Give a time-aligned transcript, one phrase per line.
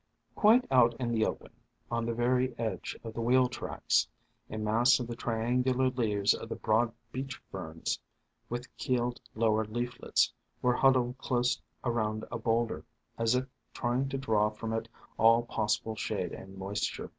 [0.33, 1.51] Quite out in the open,
[1.91, 4.07] on the very edge of the wheel tracks,
[4.49, 7.99] a mass of the triangular leaves of the Broad Beech Ferns,
[8.49, 12.83] with keeled lower leaflets, were huddled close around a boulder,
[13.19, 13.45] as if
[13.75, 17.07] trying to draw from it all possible shade and moisture.